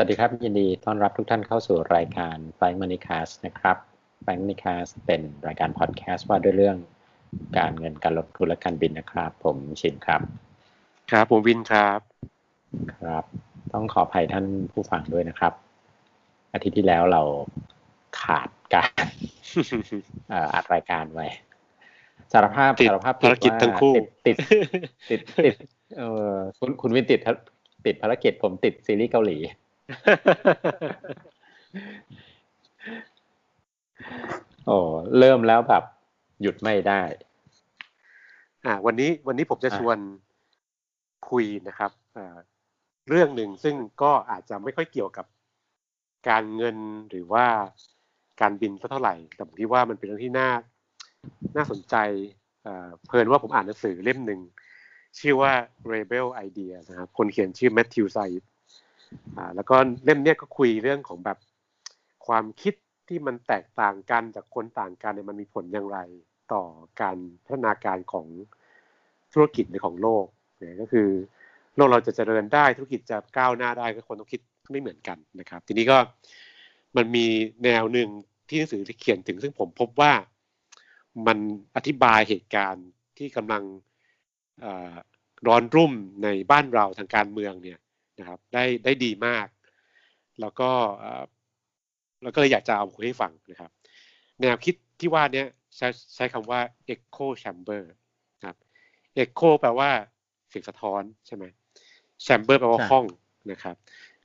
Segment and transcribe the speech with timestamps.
[0.00, 3.76] สวัสดีครับ ยินดีต้อนรับทุกท่านเข้าสู่รายการ f a n k Money Cast นะครับ
[4.26, 6.76] f a n k Money Cast เป็นรายการพอดแคสต์ว่าด้วยเรื่อง
[7.58, 10.20] การเงินการลงทุนและการบินนะครับ ผมชินครับ
[11.10, 12.00] ครับ ผมวินครับ
[12.96, 13.24] ครับ
[13.72, 15.52] ต้องขออภัยท่านผู้ฟังด้วยนะครับ
[16.52, 17.22] อาทิตย์ที่แล้วเรา
[18.20, 18.90] ขาดการ
[20.54, 21.26] อัดรายการไว้
[22.32, 24.36] สารภาพสารภาพภารกิจทั้งคู่ติด
[25.10, 25.54] ติดติด
[25.98, 26.02] เอ
[26.32, 27.20] อคุณคุณวินติด
[27.86, 29.38] ติดภารกิจผมติดซีรีส์เกาหลี
[34.66, 34.78] โอ้
[35.18, 35.84] เริ่มแล้วแบบ
[36.42, 37.02] หยุดไม่ได้
[38.64, 39.98] อ่า วันนี้วันนี้ผมจะชวน
[41.30, 42.36] คุยนะครับอ่า
[43.08, 45.26] เรื่องหนึ่งซึ่งก็อาจจะไม่ค่อยเกี่ยวกับ
[46.28, 46.76] การเงิน
[47.10, 47.46] หรือว่า
[48.40, 50.50] การบินสักเท่าไหร่ แต่ผมคิดว่ามันเป็นเรื่องที่น่า
[51.56, 51.96] น่าสนใจ
[53.06, 54.40] เพลินว่าผมอ่านหนังสือเล่มหนึ่ง
[55.18, 55.52] ชื่อว่า
[55.92, 58.18] Rebel Idea นะครับ คนเขียนชื่อแมทธิวไซ
[59.36, 61.38] อ่าแล้วก็เล่มเนี้ยก็คุยเรื่องของแบบ
[62.26, 62.74] ความคิด
[63.08, 65.98] ที่มันแตกต่างกันจากคนต่างกันเนี่ยมันมีผลอย่างไร
[66.52, 66.62] ต่อ
[67.00, 68.26] การพัฒนาการของ
[69.32, 70.26] ธุรกิจในของโลก
[70.58, 71.08] เนี่ยก็คือ
[71.76, 75.98] โลกเราจะเจริญได้ธุรกิจจะก้าวหน้าได้ก็คนต้องคิดไม่เหมือนกันนะครับ ทีนี้ก็
[76.96, 77.26] มันมี
[77.64, 78.08] แนวหนึ่ง
[78.48, 80.12] ที่หนังสือที่เขียนถึง ซึ่งผมพบว่า
[81.26, 81.38] มัน
[81.76, 82.86] อธิบายเหตุการณ์
[83.18, 83.62] ที่กำลัง
[85.46, 87.78] ร้อนรุ่มในบ้านเราทางการเมืองเนี่ย
[88.18, 89.46] นะครับได้ได้ดีมาก
[90.40, 90.70] แล้วก็
[92.22, 93.70] แล้วก็เลยอยากจะเอาคุยให้ฟังนะครับ
[94.40, 95.44] แนวคิดที่ว่านี้
[95.76, 96.60] ใช้ใช้คำว่า
[96.94, 97.82] echo chamber
[98.36, 98.56] นะครับ
[99.22, 99.90] echo แปลว่า
[100.48, 101.44] เสียงสะท้อนใช่ไหม
[102.26, 103.04] chamber แปลว่าห้อง
[103.50, 103.76] นะครับ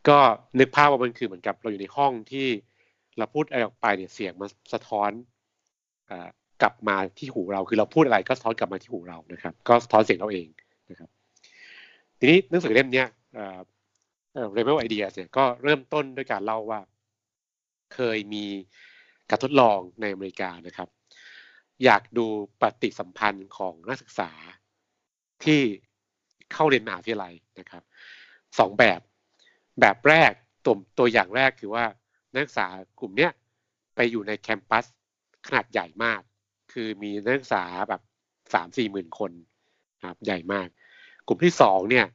[0.08, 0.18] ก็
[0.60, 2.48] นึกภาพว่ามันคือเหมือนกับเราอยู่ในห้องที่
[3.18, 5.12] เราพูดอะไรออกไปเนี่ยเสียงมันสะท้อน
[6.62, 10.48] กลับมาที่หูเราคือเราพูดอะไรก็สะท้อนกลับมาที่หูเรานะครับ ก็สะท้อนเสียงเราเอง
[10.90, 11.10] นะครับ
[12.20, 13.04] ทีนี้หนังสือเล่มนี้
[14.34, 16.82] เอ่อ Rebel Ideas เนี่ยก็เริ่มต้นด้วยการเล่าว่า
[17.94, 18.46] เคยมี
[19.30, 20.90] การทดลองในอเมริกานะครับ
[21.84, 22.26] อยากดู
[22.62, 24.32] ปฏิสัมพันธ์ของนักศึกษา
[25.44, 25.62] ที่
[26.54, 27.84] เข้าเรียนมหาวิทยาลัยนะครับ
[28.60, 29.00] สองแบบ
[29.80, 30.32] แบบแรก
[30.66, 31.86] ตัวตัวอย่างแรกคือว่า
[32.34, 32.68] นักศึกษา
[33.00, 33.32] กลุ่มเนี้ย
[33.96, 34.86] ไปอยู่ในแคมปัส
[35.48, 36.22] ขนาดใหญ่มาก
[36.74, 38.02] คือมีนักศึกษาแบบ
[38.54, 39.32] สามสี่หมื่นคน
[40.08, 40.68] ครับใหญ่มาก
[41.28, 42.06] กลุ่มที่สองเนี่ย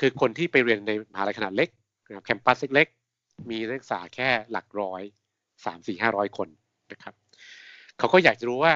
[0.00, 1.68] คือคนที่ไปเรียนในมหาลัยขนาดเล็ก
[2.06, 5.02] นะครับแคมปัสเล็กๆมีนักศึกษาแค่หลักร้อย
[5.64, 6.48] สามสี่ห้าร้อยคน
[6.92, 7.14] นะครับ
[7.98, 8.72] เขาก็อยากจะรู้ว่า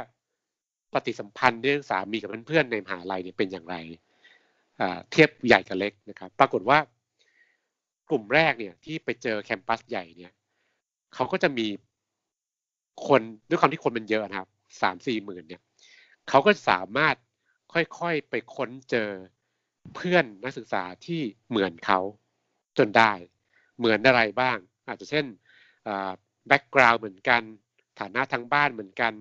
[0.92, 3.76] ปฏิสัมพันธ์เรื่องสามีกับเพื่อนๆในมหาลัยเนี่ยเป็นอย่างไร
[5.10, 6.78] เทียบใหญ่กับเล็กนะครับ ปรากฏว่า
[8.10, 10.32] กลุ่มแรกเนี่ยที่ไปเจอแคมปัสใหญ่เนี่ย
[11.14, 11.66] เขาก็จะมี
[13.08, 14.48] คนด้วยความที่คนมันเยอะนะครับ
[14.82, 15.62] สามสี่หมื่นเนี่ย
[16.28, 17.16] เขาก็สามารถ
[17.72, 19.10] ค่อยๆไปค้นเจอ
[19.96, 21.20] เพื่อนนักศึกษาที่
[21.50, 22.00] เหมือนเขา
[22.78, 23.12] จนได้
[23.78, 25.24] เหมือนอะไรบ้าง อาจจะเช่น
[26.46, 27.42] แบ็กกราวด์เหมือนกัน
[28.00, 29.12] ฐานะทางบ้านเหมือนกัน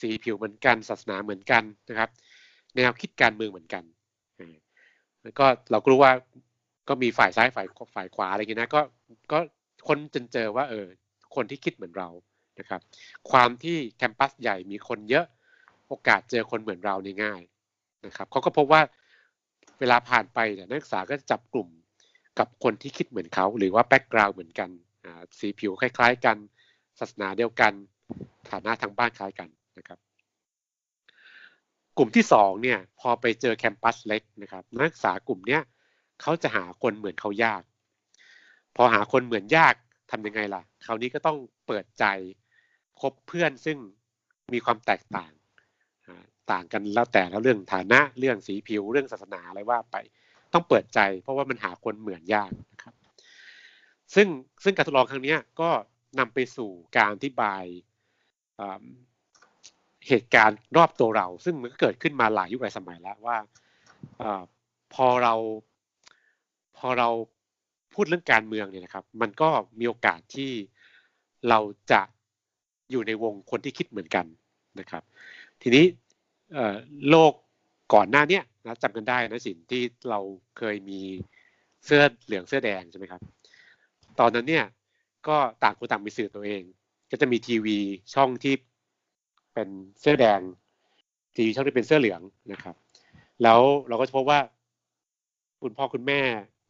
[0.00, 2.10] สีผิวเหมือนกัน ศาสนาเหมือนกันนะครับ
[2.76, 3.84] แนวคิดการเมืองเหมือนกัน
[5.22, 6.12] แล้วก็เราก็รู้ว่า
[6.88, 8.80] ก็มีฝ่ายซ้ายฝ่ายฝ่ายขวาอะไรอย่างนี้นะก็
[9.32, 9.38] ก็
[9.88, 10.86] คนจนเจอว่าเออ
[11.34, 12.08] คนที่คิดเหมือนเรา
[12.58, 12.80] นะครับ
[13.30, 15.26] ความที่แคมปัสใหญ่มีคนเยอะ
[15.88, 17.40] โอกาสเจอคนเหมือนเราในง่าย
[18.06, 18.82] นะครับเขาก็พบว่า
[19.80, 21.68] เวลาผ่านไปเนี่ยนักศึกษาก็จะจับกลุ่ม
[22.38, 24.68] กับคนที่คิดเหมือนเขา หรือว่าแบ็กกราวด์เหมือนกัน
[25.38, 26.36] สีผิวคล้ายๆกัน
[26.98, 27.72] ศาสนาเดียวกัน
[28.50, 29.98] ฐานะทางบ้านคล้ายกันนะครับ
[31.96, 35.62] กลุ่มที่สองเนี่ยพอไปเจอแคมปัสเล็กนะครับนักศึกษากลุ่มเนี้ย
[36.22, 37.62] เขาจะหาคนเหมือนเขายาก
[38.76, 39.74] พอหาคนเหมือนยาก
[40.10, 42.04] ทำยังไงล่ะ คราวนี้ก็ต้องเปิดใจ
[43.00, 43.78] คบเพื่อนซึ่ง
[44.52, 45.32] มีความแตกต่าง
[46.50, 49.96] ต่างกันแล้วแต่แล้วเรื่องฐานะเรื่องสีผิวเรื่องศาสนาอะไรว่าไป
[50.52, 52.94] ต้องเปิดใจ เพราะว่ามันหาคนเหมือนยากนะครับ
[54.14, 54.28] ซึ่ง
[54.64, 55.70] ซึ่งการทดลองครั้งนี้ก็
[56.18, 57.62] นำไปสู่การอธิบาย
[60.08, 63.36] เหตุการณ์รอบตัวเรา ซึ่งมันก็เกิดขึ้นมาหลายยุคหลายสมัยแล้วว่า
[64.22, 64.22] อ
[64.94, 65.34] พอเรา
[66.78, 67.08] พอเรา
[67.94, 70.52] พูดเรื่องการเมืองเนี่ยนะครับ มันก็มีโอกาสที่
[71.48, 71.58] เรา
[71.92, 72.00] จะ
[72.90, 74.26] อยู่ในวงคนที่คิดเหมือนกัน
[74.80, 75.02] นะครับ
[75.62, 75.84] ทีนี้
[77.10, 77.32] โลก
[77.94, 80.20] ก่อนหน้าเนี้ยนะจำกันได้นะสินที่เรา
[80.58, 81.00] เคยมี
[81.84, 83.20] เสื้อเหลืองเสื้อแดงใช่ไหมครับ
[84.20, 84.64] ตอนนั้นเนี่ย
[85.28, 86.62] ก็ต่างคนต่างมีสื่อตัวเอง
[87.10, 87.78] ก็จะมีทีวี
[88.14, 88.54] ช่องที่
[89.54, 89.68] เป็น
[90.00, 90.40] เสื้อแดง
[91.36, 92.20] ทีวีช่องที่เป็นเสื้อเหลือง
[92.52, 92.76] นะครับ
[93.42, 94.40] แล้วเราก็จะพบว่า
[95.62, 96.20] คุณพ่อคุณแม่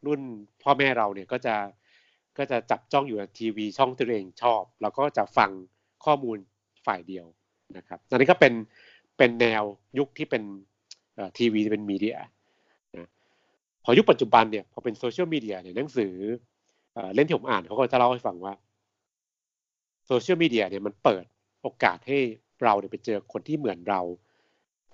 [0.06, 0.20] รุ่น
[0.62, 1.56] พ่อแม่เราเนี่ยก็จะ
[2.38, 5.50] ก็จะจับจ้องอยู่กับทีวีช่องที่ตัวเองชอบ แล้วก็จะฟัง
[6.05, 6.38] ข้อมูล
[6.87, 7.26] ฝ่ายเดียว
[7.76, 8.52] นะครับอันนี้ก็เป็น
[9.22, 9.64] เป็นแนว
[9.98, 10.42] ยุคที่เป็น
[11.38, 12.17] ทีวีเป็น media
[12.96, 13.08] นะ
[13.84, 16.12] พอยุคปัจจุบันเนี่ยพอเป็นโซเชียลมีเดียเนี่ยหนังสือ
[17.14, 18.54] เล่มที่ผมอ่านเขาก็จะเล่าให้ฟังว่า
[20.06, 21.24] โซเชียลมีเดียเนี่ยมันเปิด
[21.62, 22.19] โอกาสให้
[22.62, 24.00] เราเนี่ยไปเจอคนที่เหมือนเรา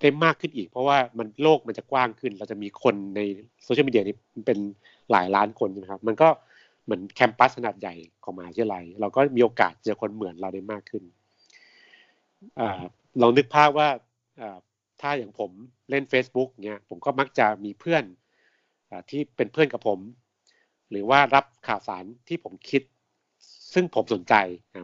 [0.01, 3.21] ได้มากขึ้นอีก เพราะว่ามันโลกมันจะกว้างขึ้น เราจะมีคนใน
[3.63, 4.15] โซเชียลมีเดียนี้
[4.47, 4.59] เป็น
[5.11, 6.29] หลายล้านคนนะครับ มันก็
[6.85, 11.03] เหมือนแคมปัสขนาดใหญ่ของมหาวิทยาลัย เราก็มีโอกาสเจอคนเหมือนเราได้มากขึ้น
[12.59, 12.61] อ
[13.21, 13.87] ลองนึกภาพว่า
[15.01, 15.51] ถ้าอย่างผม
[15.89, 18.03] เล่น Facebook เนี่ยผมก็มักจะมีเพื่อน
[18.89, 19.99] อที่เป็นเพื่อนกับผม
[20.91, 22.81] หรือว่ารับข่าวสารที่ผมคิด
[23.73, 24.33] ซึ่งผมสนใจ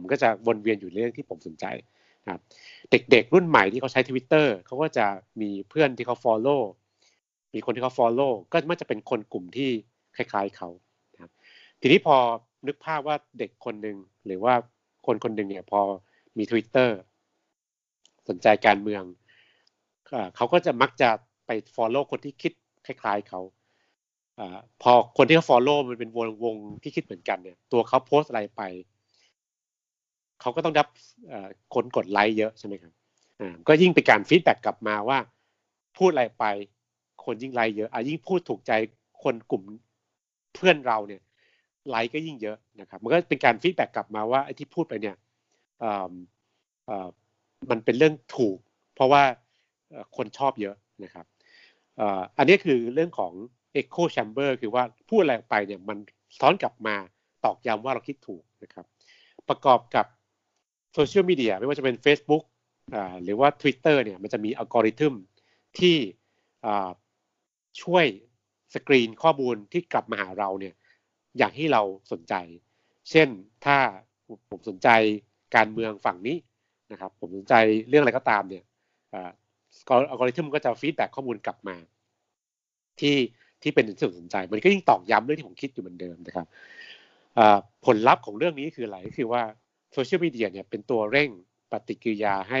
[0.02, 1.66] มันก็จะวนเวียนอยู่เรื่องที่ผมสนใจ
[2.32, 2.42] ครับ
[2.90, 5.06] เด็กๆรุ่นใหม่ที่เขาใช้ทวิตเตอร์เขาก็จะ
[5.40, 6.62] มีเพื่อนที่เขา follow
[7.54, 9.70] มีคนที่เขา follow ก็มักจะเป็นคนกลุ่มที่
[10.16, 10.68] คล้ายๆเขา
[11.22, 11.32] ครับ
[11.80, 12.16] ทีนี้พอ
[12.66, 14.54] นึกภาพว่าเด็กคนหนึ่งหรือว่า
[15.06, 15.80] คนคนหนึ่งเนี่ยพอ
[16.38, 16.90] มี Twitter
[18.28, 19.02] สนใจการเมือง
[20.36, 21.08] เขาก็จะมักจะ
[21.46, 22.52] ไป follow คนที่คิด
[22.86, 23.40] คล้ายๆเขา
[24.38, 24.42] อ
[24.82, 28.62] พอคนที่เขา follow มันเป็นวงวงที่คิดเหมือนกันเนี่ย ตัวเขาโพสอะไรไป
[30.40, 30.88] เขาก็ต้องรับ
[31.74, 32.92] คนกดไลค์เยอะใช่ไหมครับ
[33.40, 35.18] อ่าก็ยิ่งเป็นการ feedback กลับมาว่า
[35.98, 36.44] พูดอะไรไป
[37.24, 38.72] คนยิ่งไลค์เยอะอะยิ่งพูดถูกใจ
[39.22, 39.62] คนกลุ่ม
[40.54, 41.22] เพื่อนเราเนี่ย
[41.90, 45.16] ไลค์ก็ยิ่งเยอะนะครับ มันก็เป็นการ feedback กลับมาว่าไอ้ที่พูดไปเนี่ย
[47.70, 48.58] มันเป็นเรื่องถูก
[48.94, 49.22] เพราะว่า
[50.16, 51.26] คนชอบเยอะนะครับ
[52.38, 53.32] อันนี้คือเรื่องของ
[53.80, 55.98] Echo Chamber คือว่าพูดอะไรไปเนี่ยมัน
[56.38, 56.96] ซ้อนกลับมา
[57.44, 58.86] ตอกย้ำว่าเราคิดถูกนะครับ
[59.48, 60.06] ประกอบกับ
[60.94, 62.44] โซเชียลมีเดียไม่ว่าจะเป็น Facebook
[63.24, 65.14] หรือว่า Twitter เนี่ยมันจะมีอัลกอริทึม
[65.78, 65.96] ที่
[67.82, 68.06] ช่วย
[68.74, 70.74] สกรีนข้อมูลที่กลับมาหาเราเนี่ย
[71.38, 71.82] อย่างที่เรา
[72.12, 72.34] สนใจ
[73.10, 73.28] เช่น
[73.64, 73.78] ถ้า
[74.50, 74.88] ผมสนใจ
[75.56, 76.36] การเมืองฝั่งนี้
[76.92, 77.54] นะครับ ผมสนใจ
[77.88, 78.64] เรื่องอะไรก็ตามเนี่ย
[79.90, 81.76] อัลกอริทึมก็จะ feedback ข้อมูลกลับมา
[83.00, 83.16] ที่
[83.62, 86.46] ที่เป็นสิ่งสนใจ มันก็ยิ่งตอกย้ำเรื่องที่ผมคิดอยู่เหมือนเดิมนะครับ
[87.86, 89.42] ผลลัพธ์ของเรื่องนี้คืออะไรคือว่า
[89.92, 91.28] โซเชียลมีเดียเนี่ยเป็นตัวเร่ง
[91.72, 92.60] ปฏิกิริยาให้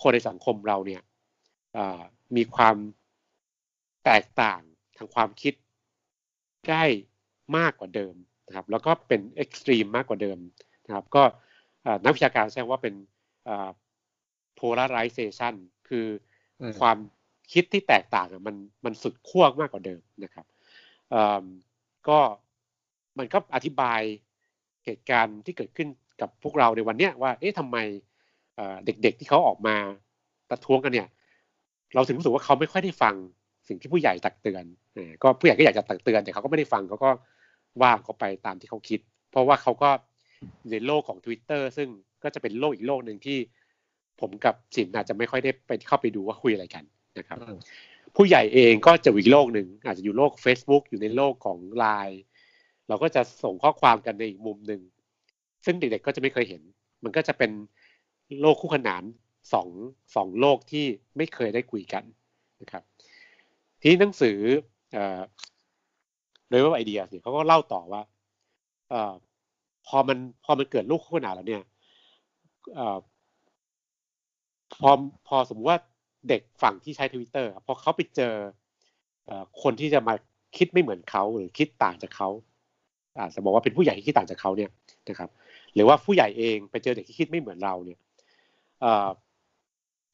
[0.00, 1.02] คนในสังคมเราเนี่ย
[2.36, 2.76] มีความ
[4.04, 4.60] แตกต่าง
[4.96, 5.54] ทางความคิด
[6.66, 6.84] ไกล
[7.56, 8.14] มากกว่าเดิม
[8.46, 10.38] นะครับ แล้วก็เป็น extreme มากกว่าเดิม
[10.86, 11.22] นะครับ ก็
[12.04, 12.94] นักวิชาการแจ้งว่าเป็น
[14.60, 15.54] polarization
[15.92, 16.06] คือ
[16.80, 16.96] ความ
[17.52, 20.46] คิดที่แตกต่างมันมันสุดขั้วมากกว่าเดิมนะครับ
[22.08, 22.18] ก็
[23.18, 24.00] มันก็อธิบาย
[24.84, 25.88] เหตุการณ์ที่เกิดขึ้น
[26.20, 27.76] กับพวกเราในวันเนี้ยว่า เอ๊ะทำไม
[28.84, 29.76] เด็กๆที่เขาออกมา
[30.50, 31.08] ประท้วงกันเนี่ย
[31.94, 33.14] เราถึงรู้สึกว่าเขาไม่ค่อยได้ฟัง
[33.68, 34.64] สิ่งที่ผู้ใหญ่ตักเตือน
[35.22, 37.10] ก็ผู้ใหญ่ก็อยากจะตักเตือน แต่เขาก็ไม่ได้ฟังเขาก็
[37.82, 39.00] ว่าเขาไปตามที่เขาคิด
[39.30, 39.90] เพราะว่าเขาก็
[40.70, 41.88] ในโลกของ Twitter ซึ่ง
[42.22, 43.38] ก็จะเป็นโลกอีกโลกหนึ่งที่
[44.22, 46.84] ผมกับสินอาจจะไม่ค่อยได้ไปเข้าไปดูว่าคุยอะไรกัน
[47.18, 47.38] นะครับ
[48.16, 52.22] ผู้ใหญ่เองก็จะอีกโลกหนึ่งอาจจะอยู่โลก Facebook อยู่ในโลกของไลน์
[52.88, 54.80] เราก็จะส่งข้อความกันในอีกมุมหนึ่ง
[55.64, 56.62] ซึ่งเด็กๆก็จะไม่เคยเห็น
[57.04, 57.50] มันก็จะเป็น
[58.40, 59.02] โลกคู่ขนาน
[59.52, 59.68] สอง
[60.16, 60.84] สองโลกที่
[61.16, 62.04] ไม่เคยได้คุยกัน
[62.60, 62.82] นะครับ
[63.82, 64.38] ที่หนังสือ
[66.48, 68.02] โดยว่าไอเดียสิเขาก็เล่าต่อว่า
[68.92, 68.94] อ
[69.86, 71.62] พอมันพอมันเกิดลูกคู่ขนานแล้วเนี่ย
[74.82, 74.90] พอ
[75.28, 75.78] พอสมมติว่า
[76.28, 78.34] เด็กฝั่งที่ใช้ทวิตเตอร์พอเขาไปเจอ
[79.62, 80.14] คนที่จะมา
[80.56, 82.28] คิดไม่เหมือนเขาหรือคิดต่างจากเขา
[83.18, 84.70] อาจจะบอกว่าเป็นผู้ใหญ่ที่คิดต่างจากเขาเนี่ย
[85.08, 85.30] นะครับ
[85.74, 87.98] หรือว่าผู้ใหญ่เองไปเจอเด็กที่คิดไม่เหมือนเราเนี่ย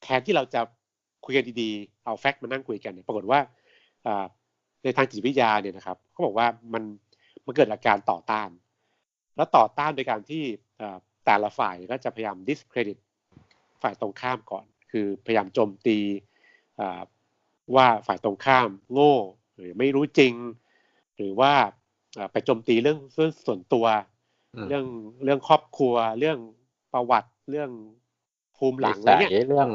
[0.03, 0.61] แทนที่เราจะ
[1.25, 3.41] คุยกันดีๆ เอาแฟกต์มานั่งคุยกันเนี่ยปรากฏว่า
[4.85, 6.83] ในทางจิตวิทยาเนี่ยนะครับเขาบอกว่ามัน
[7.47, 8.49] มันเกิดอาการต่อต้าน
[9.37, 10.43] แล้วต่อต้านโดยการที่
[11.27, 12.99] แต่ละฝ่ายก็จะพยายาม discredit
[13.83, 15.99] ฝ่ายตรงข้ามก่อน คือพยายามโจมตี
[17.75, 19.15] ว่าฝ่ายตรงข้ามโง่
[19.59, 20.35] หรือไม่รู้จริง
[21.17, 21.53] หรือว่า
[22.33, 22.99] ไปโจมตีเรื่อง
[23.47, 23.87] ส่วนตัว
[24.69, 24.87] เรื่อง
[25.25, 26.39] เรื่องครอบครัว เรื่อง
[26.93, 27.71] ประวัติเรื่อง
[28.57, 29.69] ภูมิหลังอะไรเงี้ยเรื่อง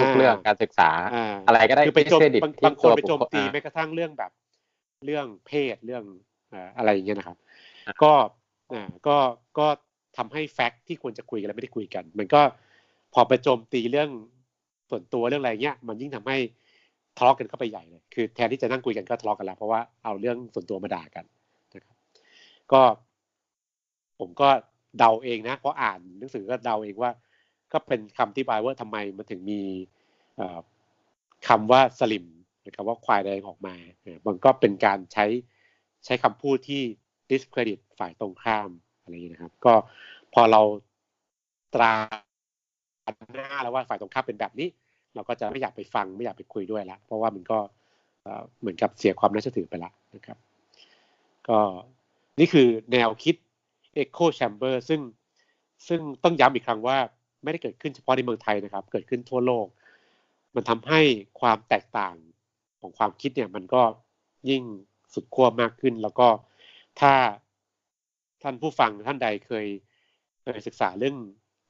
[0.00, 0.90] ทุกเรื่องการศึกษา
[1.46, 2.20] อะไรก็ได้คือไปโจม
[2.64, 4.32] บางคนไปโจมตีแม้กระทั่งเรื่องแบบ
[5.06, 6.04] เรื่องเพศเรื่อง
[6.76, 7.36] อะไรอย่างเงี้ยนะครับ
[8.02, 8.12] ก็
[8.72, 9.16] อ่าก็
[9.58, 9.66] ก็
[10.16, 12.42] ทำให้แฟกต์ที่ควรจะคุยกันแล้วไม่ได้คุยกัน มันก็
[13.14, 14.10] พอไปโจมตีเรื่อง
[14.90, 16.36] ส่วนตัวเรื่องอะไรเงี้ยมันยิ่งทำให้
[17.16, 21.24] ทะเลาะกันเข้าไปใหญ่เลยคือแทนที่จะนั่งคุยกันก็ทะเลาะกันแล้วเพราะว่าเอาเรื่องส่วนตัวมาด่ากัน
[21.74, 21.96] นะครับ
[22.72, 22.82] ก็
[24.18, 24.48] ผมก็
[24.98, 27.10] เดาเองนะเพราะอ่านหนังสือก็เดาเองว่า
[27.72, 29.62] ก็เป็นคำที่บายว่าทำไมมันถึงมี
[31.48, 32.26] คำว่าสลิม
[32.60, 33.74] หรือคำว่าควายแดงออกมา
[34.26, 35.26] มันก็เป็นการใช้
[36.04, 36.82] ใช้คำพูดที่
[37.30, 39.74] discredit ฝ่ายตรงข้ามอะไรอย่างนี้นะครับ ก็
[40.34, 40.62] พอเรา
[41.74, 41.92] ตรา
[43.34, 44.68] หน้าแล้วว่าฝ่ายตรงข้ามเป็นแบบนี้
[45.14, 47.58] เราก็จะไม่อยากไปฟังไม่อยากไปคุยด้วยละเพราะว่ามันก็
[48.60, 50.38] เหมือนกับเสียความน่าเชื่อถือไปละนะครับ
[51.48, 51.58] ก็
[52.38, 53.36] นี่คือแนวคิด
[54.02, 55.00] Echo Chamber ซึ่ง
[55.88, 56.96] ซึ่งต้องย้ำอีกครั้งว่า
[57.42, 59.66] ไม่ได้เกิดขึ้นเฉพาะในเมืองไทยนะครับ เกิดขึ้นทั่วโลก
[60.54, 61.00] มันทำให้
[61.40, 62.14] ความแตกต่าง
[62.80, 63.82] ของความคิดเนี่ยมันก็
[64.50, 64.62] ยิ่ง
[65.14, 66.28] สุดขั้วมากขึ้น แล้วก็
[67.00, 67.12] ถ้า
[68.42, 69.66] ท่านผู้ฟังท่านใดเคย
[70.42, 71.16] เคยศึกษาเรื่อง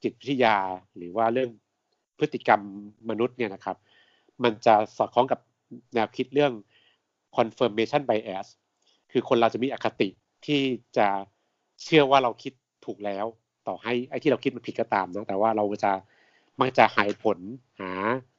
[0.02, 0.56] จิตวิทยา
[0.96, 1.50] หรือว่าเรื่อง
[2.18, 2.60] พฤติกรรม
[3.10, 3.76] มนุษย์เนี่ยนะครับ
[4.42, 5.40] มันจะสอดคล้องกับ
[5.94, 6.52] แนวคิดเรื่อง
[7.36, 8.46] confirmation bias
[9.12, 10.08] คือคนเราจะมีอคติ
[10.46, 10.60] ที่
[10.96, 11.08] จะ
[11.82, 12.52] เชื่อว่าเราคิด
[12.86, 13.26] ถูกแล้ว
[13.68, 15.92] ต่อให้ไอ้ที่เราคิดมันผิดก็ตามนะแต่ว่าเราจะ
[16.60, 17.38] มักจะหาเหตุผล
[17.80, 17.90] หา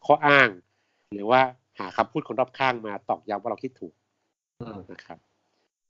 [0.06, 0.50] ข้ออ้าง
[1.14, 1.42] หรือว่า
[1.80, 3.94] หาคำพูดคนรอบข้างมาตอกย้ำว่าเราคิดถูก
[4.92, 5.18] นะครับ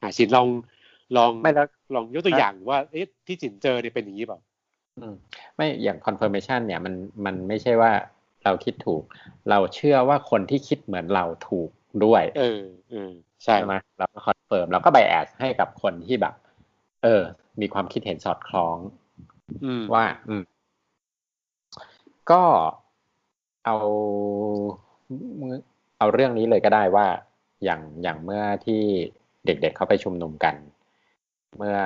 [0.02, 0.48] หาชินลอง
[1.18, 4.40] ลองไม่แล้วลองยกตัวอย่างว่าเอ๊ะที่จินเจอเนี่ยเป็นอย่างนี้เปล่า
[5.56, 6.94] ไม่อย่าง confirmation เนี่ยมัน
[7.26, 7.92] มันไม่ใช่ว่า
[8.44, 9.04] เราคิดถูก
[9.50, 11.70] เราเชื่อว่าคนที่คิดเหมือนเราถูก
[12.06, 13.12] ด้วยเออเออ
[13.44, 16.34] ใช่ไหมเราก็ confirm เราก็ bias ให้กับคนที่แบบ
[17.04, 17.22] เออ
[17.62, 18.78] มีความคิดเห็นสอดคล้อง
[19.94, 20.44] ว่า อืม
[22.32, 22.44] ก็
[23.66, 23.78] เอา
[26.00, 27.08] เอาเรื่องนี้เลยก็ได้ว่า
[27.64, 28.82] อย่างอย่างเมื่อที่
[29.46, 30.56] เด็กๆเขาไปชุมนุมกัน
[31.58, 31.78] เมื่อ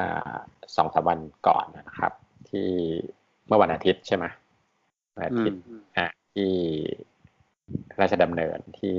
[0.75, 2.11] สองสามวันก่อนนะครับ
[2.55, 2.69] ที่
[3.47, 4.25] เมื่อวันอาทิตย์ใช่ไหม
[5.15, 5.61] วันอาทิตย์
[5.97, 6.51] อะที่
[7.99, 8.97] ราชดำเนินที่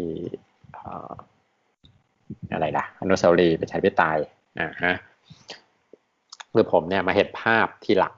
[2.53, 4.21] อะไรล่ะอนุสาวรีย์ประชาธิปไตย
[4.61, 4.95] อ่าฮะ
[6.53, 8.17] คือผมเนี่ยมาเห็นภาพที่หลัง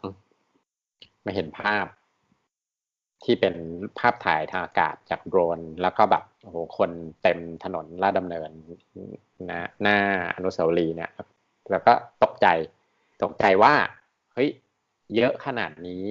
[1.27, 1.85] มาเห็นภาพ
[3.25, 3.55] ที่เป็น
[3.99, 6.91] ภาพถ่ายทางอากาศจากโดรน แล้วก็แบบโอ้โหคน
[7.23, 8.51] เต็มถนนลาดดำเนิน
[9.51, 9.99] นะหน้า
[10.37, 11.11] อนุสาวรีย์เนี่ย
[11.71, 11.93] แล้วก็
[12.23, 12.47] ตกใจ
[13.23, 13.75] ตกใจว่า
[14.35, 14.49] เฮ้ย
[15.17, 16.05] เยอะขนาดนี้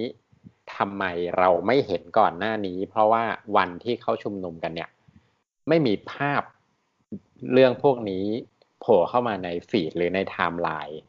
[0.76, 1.04] ทำไม
[1.38, 3.24] เราไม่เห็นก่อนหน้านี้ เพราะว่า
[3.56, 4.90] วันที่เขาชุมนุมกันเนี่ย
[5.68, 6.42] ไม่มีภาพ
[7.52, 8.24] เรื่องพวกนี้
[8.80, 11.00] โผล่เข้ามาใน feed หรือในไทม์ไลน์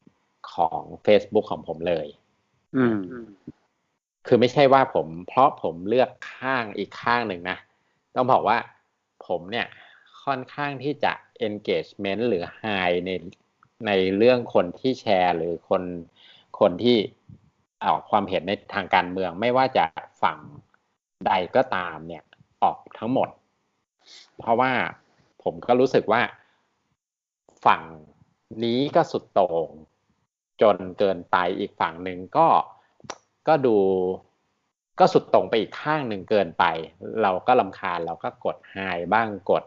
[0.53, 2.07] ของ Facebook ของผมเลย
[2.77, 2.99] อืม
[4.27, 7.57] คือไม่ใช่ว่าผม เพราะผมเลือกข้างอีกข้างหนึ่งนะ
[8.15, 8.57] ต้องบอกว่า
[9.27, 9.67] ผมเนี่ย
[10.23, 11.13] ค่อนข้างที่จะ
[11.47, 13.11] engagement หรือ hide ใน
[13.87, 15.83] ในเรื่องคนที่แชร์หรือคน
[16.59, 16.97] คนที่
[17.85, 19.85] ออกความเห็นในทางการเมืองไม่ว่าจะ
[20.23, 20.37] ฝั่ง
[21.27, 22.23] ใดก็ตามเนี่ย
[22.63, 23.29] ออกทั้งหมด
[24.37, 24.71] เพราะว่า
[25.43, 26.21] ผมก็รู้สึกว่า
[27.65, 27.81] ฝั่ง
[28.63, 29.69] นี้ก็สุดโต่ง
[30.61, 32.47] จนเกินไปอีกฝั่งหนึ่งก็
[33.47, 33.77] ก็ดู
[34.99, 36.63] ก็สุดโต่งไปอีกข้างหนึ่งเกินไป
[37.21, 38.77] เราก็รำคาญเราก็กดไฮ
[39.13, 39.63] บ้างกด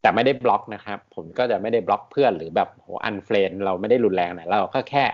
[0.00, 5.04] แต่ไม่ได้บล็อกนะครับ ผมก็จะไม่ได้บล็อกเพื่อนหรือแบบโห unfriend เราไม่ได้รุนแรงไหนเราก็แค่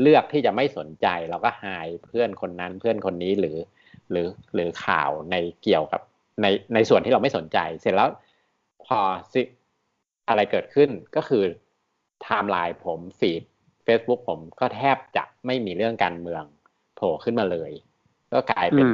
[0.00, 3.58] เลือกที่จะไม่สนใจเราก็หายเพื่อนคนนั้นเพื่อนคนนี้หรือ
[4.10, 6.00] หรือหรือข่าวในเกี่ยวกับ
[6.42, 8.08] ในในส่วนที่เราไม่สนใจ เสร็จแล้ว
[8.86, 8.98] พอ
[9.32, 9.40] สิ
[10.28, 11.44] อะไรเกิดขึ้นก็คือ
[12.22, 13.42] ไทม์ไลน์ผมฟีด
[13.86, 16.44] Facebook ผมก็แทบจะไม่มีเรื่องการเมือง
[16.94, 17.70] โผล่ขึ้นมาเลย
[18.32, 18.86] ก็กลายเป็น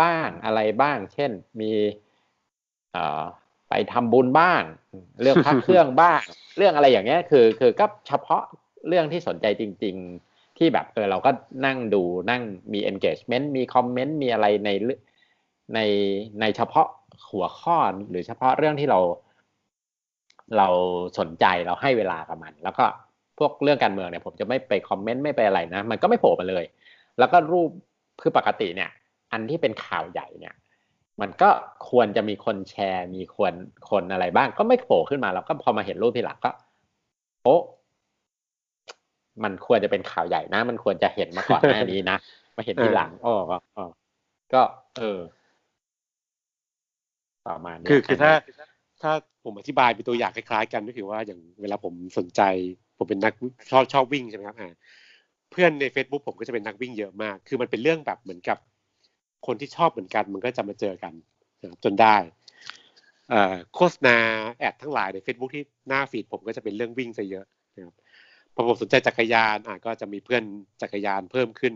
[0.00, 1.72] บ้างอะไรบ้าง เช่นมี
[2.92, 3.22] เอ่อ
[3.68, 4.62] ไปทำบุญบ้าง
[5.22, 6.20] เรื่องพักเครื่องบ้าง
[6.56, 8.42] เรื่องอะไรอย่างเงี้ย คือ คือก็เฉพาะ
[8.88, 11.30] เรื่องที่สนใจจริง ๆ ที่แบบเออเราก็
[11.66, 12.42] นั่งดูนั่ง
[12.72, 14.70] มี engagement มีคอมเมนต์มีอะไรใน
[15.74, 15.80] ใน
[16.40, 16.88] ในเฉพาะ
[17.30, 17.78] หัวข้อ
[18.10, 19.00] หรือเฉพาะเรื่องที่เรา
[20.56, 20.68] เรา
[21.18, 22.84] สนใจเราให้เวลากับมัน แล้วก็
[23.38, 26.64] พวกเรื่องการเมืองเนี่ยผมจะไม่ไปคอมเมนต์ไม่ไปอะไรนะ มันก็ไม่โผล่มาเลย
[27.18, 27.70] แล้วก็รูป
[28.22, 28.90] คือปกติเนี่ย
[29.32, 30.54] อันที่เป็นข่าวใหญ่เนี่ย
[31.20, 31.50] มันก็
[31.90, 33.54] ควรจะมีคนแชร์ มีคน
[33.90, 36.50] คนอะไรบ้าง ก็ไม่โผล่ขึ้นมาเราก็พอมาเห็นรูปทีหลังก็
[37.42, 37.56] โอ้
[39.44, 42.16] มันควรจะเป็นข่าวใหญ่นะ มันควรจะเห็นมาก่อนหน้านี้นะ
[42.56, 43.56] มาเห็นทีหลังอ๋อก็
[44.54, 44.62] ก็
[44.98, 45.20] เออ
[47.46, 48.32] ประมาณนี้คือคือถ้า
[49.02, 49.12] ถ้า
[49.44, 52.42] ผมอธิบายเป็นตัวอย่างคล้ายๆ กันก็คือว่าอย่างเวลาผมสนใจ
[52.98, 53.32] ผมเป็นนัก
[53.70, 54.72] ชอบชอบวิ่งใช่ไหมครับอ่า
[55.50, 58.58] เพื่อนใน Facebook ผมก็จะเป็นนักวิ่งเยอะมาก คือมันเป็นเรื่องแบบเหมือนกับ
[59.46, 61.12] คนที่ชอบเหมือนกัน มันก็จะมาเจอกัน
[61.84, 62.16] จนได้
[63.74, 64.16] โฆษณา
[64.58, 67.94] แอดทั้งหลายใน Facebook ที่หน้าฟีดผมก็จะเป็นเรื่องวิ่งซะเยอะนะครับ
[68.58, 70.42] พอผมสนใจจักรยานอะก็จะมีเพื่อน
[70.82, 71.74] จักรยานเพิ่มขึ้น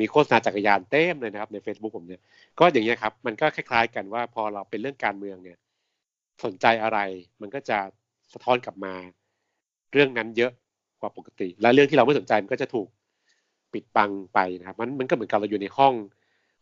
[0.00, 2.20] มีโฆษณาจักรยานเต็มเลยนะครับใน Facebook ผมเนี่ย
[2.58, 5.58] ก็อย่างเงี้ยครับ มันก็คล้ายๆกันว่าพอเราเป็นเรื่องการเมืองเนี่ย
[6.44, 6.98] สนใจอะไร
[7.40, 7.78] มันก็จะ
[8.32, 8.94] สะท้อนกลับมา
[9.92, 10.52] เรื่องนั้นเยอะ
[11.00, 12.88] กว่าปกติ และเรื่องที่เราไม่สนใจมันก็จะถูก
[13.72, 15.94] ปิดบังไปนะครับ มันมันก็เหมือนกับเราอยู่ในห้อง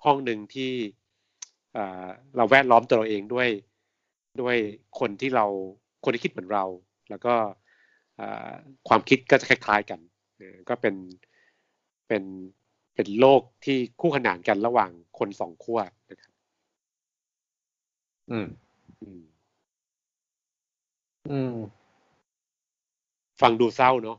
[0.04, 0.72] ห้องหนึ่งที่
[2.36, 3.48] เราแวดล้อมตัวเราเองด้วย
[4.40, 4.56] ด้วย
[5.00, 5.46] คนที่เรา
[6.04, 6.64] คนที่คิดเหมือนเรา
[7.10, 7.34] แล้วก็
[8.88, 10.00] ความคิดก็จะคล้าย ๆกัน
[10.68, 10.94] ก็เป็น
[12.08, 12.22] เป็น
[12.94, 16.32] เป็นโลกที่คู่ขนานกันระหว่างคนสองขั้วนะครับ
[18.30, 18.46] อืม
[19.00, 19.22] อืม
[21.28, 21.56] อืม
[23.40, 24.18] ฟังดูเศร้าเนาะ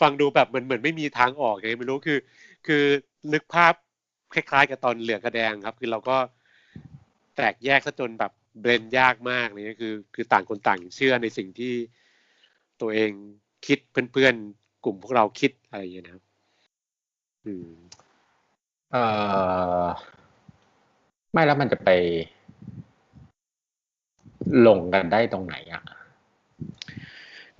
[0.00, 2.18] ฟังดูแบบเหมือนเหมือนไม่มีทางออกไงไม่รู้คือ
[2.66, 2.84] คือ
[3.32, 3.74] นึกภาพ
[4.34, 6.16] คล้ายๆ กับตอนเหลืองกระแดงครับ คือเราก็
[7.36, 11.74] แตกแยกซะจนแบบเบรนยากมากเลยคือ คือต่างคนต่างเชื่อในสิ่งที่
[12.80, 13.12] ตัวเอง
[13.66, 13.78] คิด
[14.12, 16.24] เพื่อนๆ กลุ่มพวกเราคิดอะไรอย่างเงี้ยนะครับ
[17.44, 17.68] อืม
[18.92, 19.90] เออ
[21.32, 21.88] ไม่แล้วมันจะไป
[24.66, 25.82] ลงกันได้ตรงไหนอะ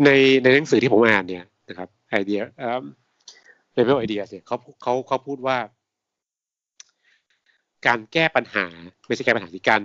[0.04, 0.08] ใน
[0.42, 2.84] ในหนังสือที่ผมอ่านเนี่ยนะครับไอเดียเอ่อ
[3.72, 5.56] เลเวลไอเดียเนี่ยเขาเขาเขาพูดว่า
[7.86, 8.66] การแก้ปัญหา
[9.06, 9.82] ไม่ใช่แก้ปัญหาที่การ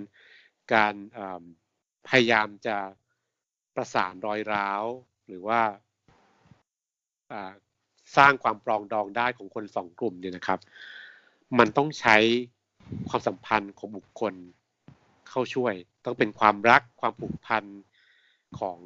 [0.74, 0.96] การ
[2.08, 2.78] พยายามจะ
[3.76, 4.84] ประสานรอยร้าว
[5.28, 5.62] หรือว่า
[8.18, 10.60] สร้างความปรองดองได้ของคนสองกลุ่มเนี่ยนะครับ
[11.60, 12.18] มันต้องใช้
[13.10, 14.34] ความสัมพันธ์ของบุคคล
[15.30, 15.74] เข้าช่วย
[16.06, 17.64] ต้องเป็นความรักความผูกพัน
[18.60, 18.80] ของ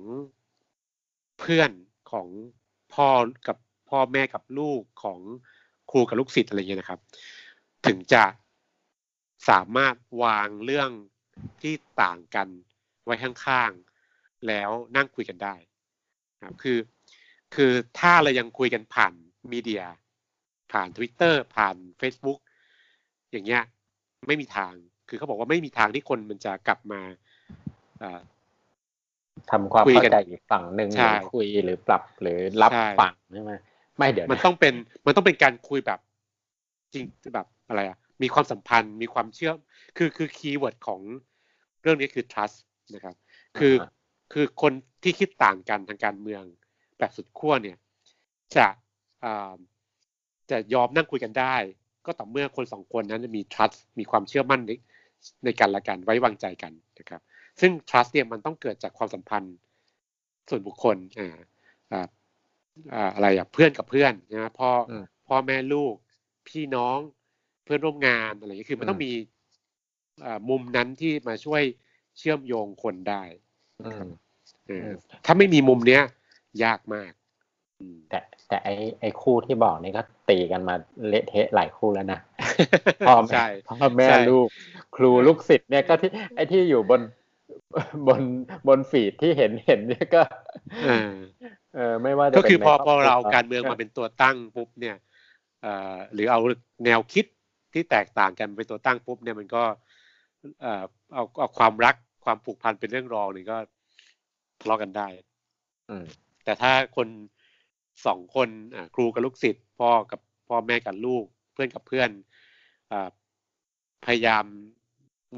[1.39, 1.71] เพื่อน
[2.11, 2.27] ของ
[2.93, 3.07] พ่อ
[3.47, 3.57] กับ
[3.89, 5.19] พ่อแม่กับลูกของ
[5.91, 6.99] ครูกับลูกศิษย์อะไรเงี้ยนะครับ
[7.85, 8.23] ถึงจะ
[9.49, 10.89] สามารถวางเรื่อง
[11.61, 12.47] ที่ต่างกัน
[13.03, 15.55] ไว้ข้างๆแล้วนั่งคุยกันได้
[16.41, 16.77] ครับคือ
[17.55, 19.13] คือถ้าเรายังคุยกันผ่าน
[19.51, 19.83] มีเดีย
[20.71, 22.39] ผ่าน Twitter ผ่าน Facebook
[23.31, 23.63] อย่างเงี้ย
[24.27, 24.73] ไม่มีทาง
[25.09, 27.01] คือเขาบอกว่าไม่มีทางที่คนมันจะกลับมา
[29.51, 33.53] ทำความเข้าใจอีกฝั่งหนึ่งหรือคุยหรือปรับหรือรับฟังใช่ไหม
[33.97, 34.73] ไม่เดี๋ยวมันต้องเป็น
[35.05, 35.99] มันต้องเป็นการคุยแบบ
[36.93, 39.53] จริงแบบอะไรอะมีความสัมพันธ์มีความเชื่อ
[39.97, 41.01] คือคือ keyword ของ
[41.81, 42.57] เรื่องนี้คือ trust
[42.93, 43.15] นะครับ
[43.59, 43.73] คือ
[44.33, 46.43] คือคนที่คิดต่างกันทางการเมือง
[46.97, 47.77] แบบสุดขั้วเนี่ย
[48.55, 48.67] จะ
[50.49, 51.55] จะยอมนั่งคุยกันได้
[52.05, 54.71] ก็ต่อเมื่อคนสองคนนั้นมี trust มีความเชื่อมั่นใน
[55.45, 57.21] ในการละกันไว้วางใจกันนะครับ
[57.61, 59.55] ซึ่ง trust เนี่ยมันต้องเกิดจากความสัมพันธ์
[60.49, 61.37] ส่วนบุคคลอ่า
[62.93, 64.69] อ่าอะไรอะเพื่อนกับเพื่อนนะพ่อ
[65.27, 65.93] พ่อแม่ลูก
[66.49, 66.97] พี่น้อง
[67.63, 69.11] เพื่อนร่วมงานอะไรอย่างนี้คือมันต้องมี
[70.49, 71.63] มุมนั้นที่มาช่วย
[72.17, 73.23] เชื่อมโยงคนได้
[75.25, 76.03] ถ้าไม่มีมุมเนี้ย
[76.63, 77.11] ยากมาก
[78.09, 80.75] แต่แต่ไอไอคู่ที่บอกนี่ก็ตีกันมา
[81.07, 82.19] เละเทะหลายคู่แล้วนะ
[83.07, 83.35] พ่อแม่
[83.67, 84.47] พ่อแม่ลูก
[84.95, 87.01] ครูลูกศิษย์เนี่ยก็ที่ไอที่อยู่บน
[88.07, 88.21] บน
[88.67, 90.21] บนฟีดที่เห็นเห็นเนี่ยก็
[91.75, 94.95] เออไม่ว่าก็คือพอพอเราการเมืองมาเป็นตัวตั้งปุ๊บเนี่ย
[95.61, 96.39] เอ่อหรือเอา
[96.85, 97.25] แนวคิด
[97.73, 99.63] ที่แตกต่างกันเป็นตัวตั้งปุ๊บเนี่ยมันก็
[100.61, 103.57] เอ่อเอาเอาความรัก ความผูกพันเป็นเรื่องรองนี่ก็
[104.59, 105.07] ทะเลาะกันได้
[105.89, 106.05] อืม
[106.43, 107.07] แต่ถ้าคน
[108.05, 112.09] สองคนอ่าครูกับลูกศิษย์พ่อกับพ่อแม่กับลูก เพื่อนกับเพื่อน
[112.91, 113.09] อ่า
[114.05, 114.45] พยายาม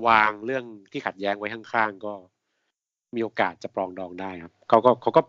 [0.07, 2.13] วางเรื่องที่ขัดแย้งไว้ข้างๆก็
[3.15, 5.21] มีโอกาสจะปรองดองได้ครับเขาก็เขาก็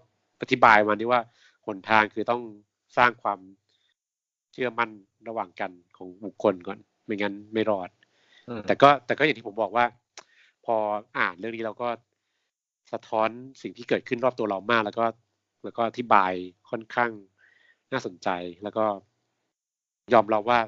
[0.43, 1.21] อธิบายมาที่ว่า
[1.67, 2.43] หนทางคือต้อง
[2.97, 3.39] สร้างความ
[4.53, 4.91] เชื่อมั่น
[5.29, 7.91] ระหว่างกันของบุคคลก่อน ไม่งั้นไม่รอด
[8.67, 9.85] แต่ก็แต่ก็อย่างที่ผมบอกว่า
[10.65, 10.77] พอ
[11.19, 11.89] อ่านเรื่องนี้เราก็
[12.93, 13.29] สะท้อน
[13.63, 15.07] สิ่งที่เกิดขึ้นรอบตัวเรามาก แล้วก็
[15.65, 16.33] แล้วก็อธิบาย
[16.71, 17.11] ค่อนข้าง
[17.93, 18.29] น่าสนใจ
[18.63, 18.85] แล้วก็
[20.13, 20.61] ยอมรับว่า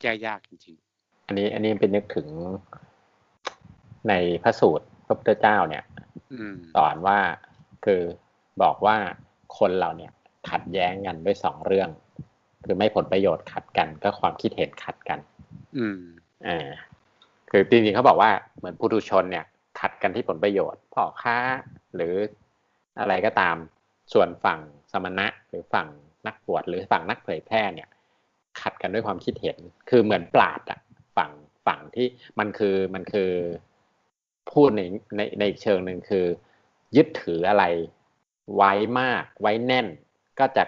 [0.00, 2.28] แก้ยากจริง ๆ อันนี้อันนี้เป็นนึกถึง
[4.08, 4.12] ใน
[4.42, 5.84] พระสูตรพระพุทธเจ้าเนี่ย
[6.74, 7.18] สอนว่า
[7.84, 8.02] คือ
[8.62, 8.96] บอกว่า
[9.58, 10.12] คนเราเนี่ย
[10.50, 11.88] ขัดแย้งกันด้วยสองเรื่อง
[12.64, 15.18] คือไม่ผลประโยชน์ขัดกันก็ความคิดเห็นขัดกัน
[15.78, 16.00] อืม
[16.48, 16.68] อ่า
[17.56, 19.44] คือจริงๆเขาบอกว่าเหมือนผู้ทุชนเนี่ย
[19.80, 21.36] ขัดกันที่ผลประโยชน์พ่อค้า
[21.94, 22.14] หรือ
[23.00, 23.56] อะไรก็ตาม
[24.12, 24.60] ส่วนฝั่ง
[24.92, 25.88] สมณะหรือฝั่ง
[26.26, 27.88] นักบวชหรือฝั่งนักเผยแพร่เนี่ย
[28.60, 29.58] ขัดกันด้วยความคิดเห็น
[29.90, 30.80] คือเหมือนปราดอะ
[31.16, 31.32] ฝั่ง
[31.66, 32.06] ฝั่งที่
[32.38, 33.30] มันคือมันคือ
[34.52, 34.82] พูดใน
[35.16, 36.26] ในในเชิงหนึ่งคือ
[36.96, 37.64] ยึดถืออะไร
[38.56, 39.86] ไว้มากไว้แน่น
[40.38, 40.64] ก็จะ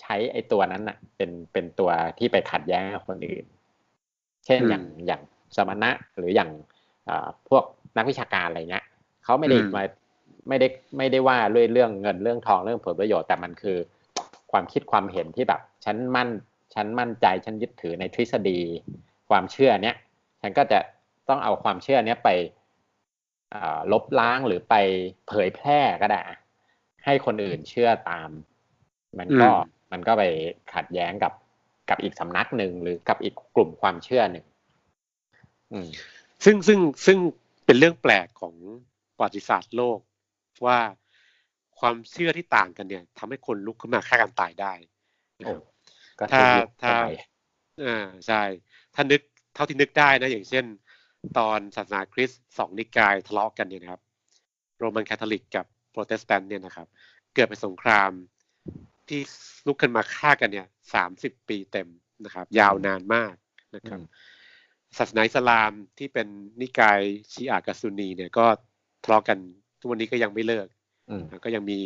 [0.00, 3.44] ใช้ไอ้ตัวนั้นน่ะเป็นเป็นตัวที่ไปขัดแย้งกับคนอื่น
[4.46, 5.22] เช่นอย่างอย่าง
[5.56, 6.50] สมณะหรืออย่าง
[7.48, 7.64] พวก
[7.96, 8.84] นักวิชาการอะไรเงี้ย
[9.24, 9.82] เขาไม่ได้มา
[10.48, 13.78] ไม่ได้ไม่ได้ว่าเรื่องเรื่องเงินเรื่องทองเรื่องผลประโยชน์แต่มันคือ
[14.52, 16.28] ความคิดความเห็นที่แบบฉันมั่น
[16.74, 18.60] ฉันมั่นใจฉันยึดถือในทฤษฎี
[19.30, 19.96] ความเชื่อเนี้ย
[20.40, 20.78] ฉันก็จะ
[21.28, 22.28] ต้องเอาความเชื่อเนี้ยไป
[23.92, 24.74] ลบล้างหรือไป
[25.28, 26.20] เผยแพร่ก็ได้
[27.04, 28.28] ให้คนอื่นเชื่อตาม
[29.18, 29.48] มันก็
[29.92, 30.22] มันก็ไป
[30.74, 31.32] ขัดแย้งกับ
[31.88, 34.44] กับอีกสำนักหนึ่งหรือกับอีกกลุ่มความเชื่อหนึ่ง
[36.44, 37.18] ซึ่งซึ่งซึ่ง
[37.66, 38.54] เป็นเรื่องแปลกของ
[39.16, 39.98] ประวัติศาสตร์โลก
[40.66, 40.78] ว่า
[41.78, 44.72] ความเชื่อที่ต่างกันเนี่ยทำให้คนลุกขึ้นมาฆ่ากันตายได้
[46.32, 46.46] ถ้า
[46.82, 46.94] ถ้า
[47.84, 48.42] อ่าใช่
[48.94, 49.20] ถ้านึก
[49.54, 50.64] เท่าที่นึกได้นะ อย่างเช่น
[51.38, 54.02] ตอนศาสนาคริสต์สองนิกายทะเลาะกันเนี่ยนะครับ
[54.78, 56.86] โรมันคาทอลิกกับโปรเตสแตนต์เนี่ยนะครับ
[57.34, 58.10] เกิดเป็นสงคราม
[59.08, 59.20] ที่
[59.66, 61.88] ลุกขึ้นมาฆ่ากันเนี่ยสามสิบปีเต็ม
[62.24, 63.34] นะครับ ยาวนานมาก
[63.74, 64.00] นะครับ
[64.98, 66.26] ศาสนาอิสลามที่เป็น
[66.60, 67.00] นิกาย
[67.32, 68.46] ชีอะกับซุนนีเนี่ยก็
[69.04, 69.38] ทะเลาะกัน
[69.80, 70.66] ทุกวันนี้ก็ยังไม่เลิก
[71.44, 71.78] ก็ยังมี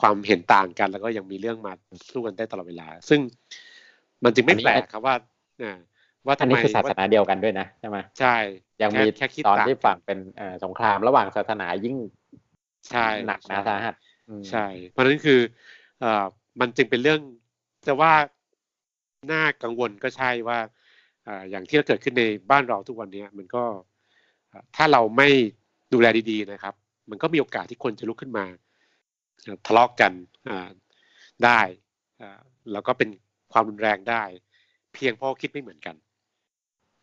[0.00, 1.72] ความเห็นต่างกัน แล้วก็ยังมีเรื่องมา
[2.10, 3.20] สู้กันได้ตลอดเวลา ซึ่ง
[4.24, 5.14] มันจึงไม่แปลกครับว่า
[6.26, 8.36] ว่าทำไมคือศาสนาเดียวกันด้วยนะใช่ไหมใช่
[8.82, 9.06] ยังมี
[9.46, 10.18] ตอนที่ฝั่งเป็น
[10.64, 11.96] สงครามระหว่างศาสนายิ่ง
[12.90, 13.94] ใช่หนักนะสาหัส
[14.50, 15.40] ใช่ เพราะนั้นคือ
[16.00, 16.24] เอ่อ
[16.60, 17.20] มันจึงเป็นเรื่อง
[17.86, 18.12] จะว่า
[19.32, 20.58] น่ากังวลก็ใช่ว่า
[21.50, 23.64] อย่างที่เกิดขึ้นในบ้านเราทุกวันนี้มันก็
[24.76, 25.28] ถ้าเราไม่
[25.92, 26.74] ดูแลดีๆนะครับ
[27.10, 28.44] มันก็มีโอกาสที่คนจะลุกขึ้นมา
[29.66, 30.12] ทะเลาะกกัน
[31.44, 31.60] ได้
[32.72, 33.08] แล้วก็เป็น
[33.52, 34.22] ความรุนแรงได้
[34.94, 35.96] เพียงเพราะคิดไม่เหมือนกัน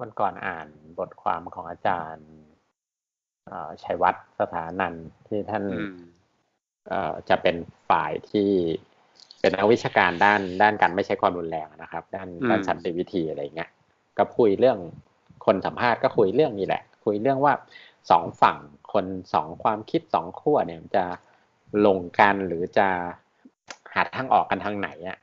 [0.02, 0.68] วันก่อนอ่าน
[1.00, 2.28] บทความของอาจารย์
[3.84, 4.94] ชัยวัฒน์สถานัน
[5.28, 5.64] ที่ท่าน
[7.30, 7.56] จะเป็น
[7.90, 8.50] ฝ่ายที่
[9.40, 13.70] เป็นนักวิชาการด้านด้านการไม่ใช้ความรุนแรงนะครับ ด้านด้านสันติวิธีอะไรเงี้ย
[14.18, 14.80] ก็คุยเรื่อง
[15.46, 17.54] คนสัมภาษณ์ก็คุยเรื่องนี้แหละ คุยเรื่องว่า
[18.10, 18.58] สองฝั่ง
[18.94, 21.06] คนสองความคิดสองขั้วเนี่ยจะ
[21.86, 22.88] ลงกันหรือจะ
[23.94, 25.20] หาทางออกกันทางไหนอะ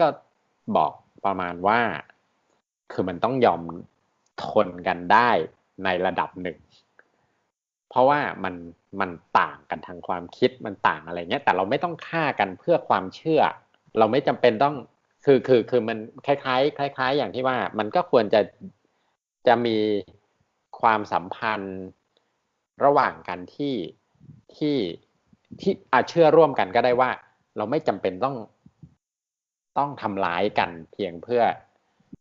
[0.00, 0.06] ก็
[0.76, 0.92] บอก
[1.24, 1.80] ประมาณว่า
[2.92, 3.62] คือมันต้องยอม
[4.44, 5.30] ทนกันได้
[5.84, 6.58] ในระดับหนึ่ง
[7.88, 8.54] เพราะว่ามัน
[9.00, 13.40] มันต่างกันทางความคิดมันต่างอะไรเงี้ยแต่เราไม่ต้องฆ่ากันเพื่อความเชื่อ
[13.98, 14.76] เราไม่จำเป็นต้อง
[15.30, 18.40] คือคือคือมันคล้ายๆคล้าย ๆ อย่างที่ว่ามันก็ควรจะ
[19.46, 19.78] จะมี
[20.80, 21.78] ความสัมพันธ์
[22.84, 23.74] ระหว่างกันที่
[24.56, 24.76] ที่
[25.60, 27.10] ที่อาเชื่อร่วมกันก็ได้ว่า
[27.56, 28.36] เราไม่จำเป็นต้อง
[29.78, 31.42] ต้องทำร้ายกันเพียงเพื่อ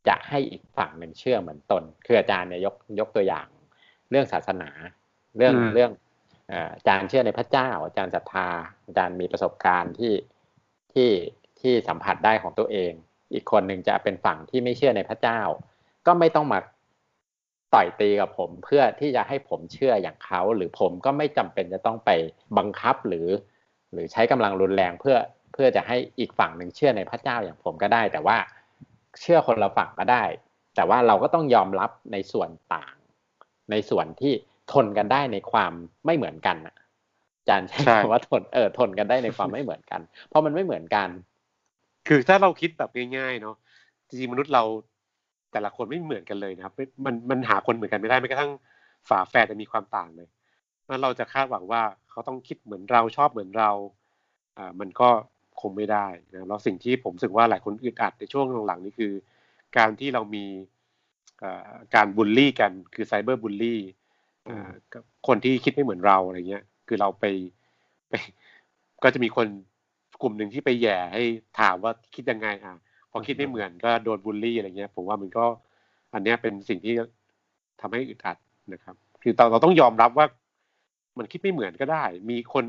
[0.07, 3.47] จะให้อีกฝั่งหนึ่งเชื่อเหมือนตน คืออาจารย์เนี่ยยกยกตัวอย่าง
[4.09, 4.69] เรื่องศาสนา
[5.37, 5.91] เรื่องเรื่อง
[6.75, 8.49] อาจารย์เชื่อในพระเจ้า อาจารย์ศรัทธา
[8.85, 10.13] อาจารย์มีประสบการณ์ที่
[10.93, 11.09] ที่
[11.61, 12.91] ที่สัมผัสได้ของตัวเอง
[13.33, 15.39] อีกคนหนึ่งจะเป็นฝั่งที่ไม่เชื่อในพระเจ้า
[16.07, 16.59] ก็ไม่ต้องมา
[17.73, 22.09] ต่อยตีกับผมเพื่อที่จะให้ผมเชื่ออย่างเขา หรือผมก็ไม่จำเป็นจะต้องไป
[22.57, 23.27] บังคับหรือ
[23.93, 25.17] หรือใช้กำลังรุนแรงเพื่อ
[25.53, 28.37] เพื่อจะให้อีกฝั่งหนึ่งเชื่อในพระเจ้าอย่างผมก็ได้ แต่ว่า
[29.21, 30.23] เชื่อคนละฝั่งก็ได้
[30.75, 32.95] แต่ว่าเราก็ต้องยอมรับในส่วนต่าง
[33.71, 34.33] ในส่วนที่
[34.73, 35.73] ทนกันได้ในความ
[36.05, 41.09] ไม่เหมือนกันอาจารย์ใช้คำว่าทนเออทนกันได้ในความไม่เหมือนกัน เพราะมันไม่เหมือนกัน
[42.07, 43.55] คือถ้าเราคิดแบบง่ายๆเนาะ
[44.07, 44.63] จริงๆมนุษย์เรา
[45.51, 46.73] แต่ละคนไม่เหมือนกันเลยนะครับ
[47.05, 48.51] มันมันหาคนเหมือนกันไม่ได้แม้กระทั่ง
[49.09, 50.27] ฝาแฝดจะมีความต่างเลย
[50.87, 53.71] นั้นเราจะคาดหวังว่าเขาต้องคิดเหมือนเราชอบเหมือนเรา
[54.57, 55.09] อ่ามันก็
[55.61, 59.11] คงไม่ได้นะแล้วสิ่งที่ผมรู้สึกว่าหลายคนอึดอัดในช่วงหลังๆนี้คือ
[59.77, 60.45] การที่เรามี
[61.95, 63.79] การบูลลี่กันคือไซเบอร์บูลลี่
[65.27, 67.25] คนที่คิดไม่เหมือนเราอะไรเงี้ย คือเราไป
[68.09, 68.13] ไป
[69.03, 69.47] ก็จะมีคน
[70.21, 71.23] กลุ่มหนึ่งที่ไปแย่ให้
[71.59, 72.75] ถามว่าคิดยังไงอะ
[73.11, 75.45] พอคิดไม่เหมือนก็โดนบูลลี่อะไรเงี้ย ผมว่ามันก็
[76.13, 76.93] อันนี้เป็นสิ่งที่
[77.81, 78.37] ทำให้อึดอัด
[78.73, 80.25] นะครับ คือเราเราต้องยอมรับว่า
[81.17, 82.65] มันคิดไม่เหมือนก็ได้ มีคน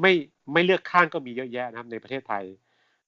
[0.00, 0.12] ไม่
[0.52, 2.44] ไม่เลือกข้างก็มีเยอะแยะนะครับ ในประเทศไทย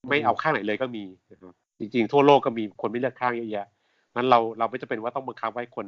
[0.08, 3.66] ไม่เอาข้างไหนเลยก็มีนะครับจริงๆทั่วโลกก็มีคนไม่เลือกข้างเยอะแยะ
[4.16, 5.86] นั้นเราเราไม่จำเป็นว่าต้องบังคับให้คน